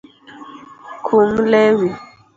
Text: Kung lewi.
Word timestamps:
Kung 1.05 1.33
lewi. 1.51 1.89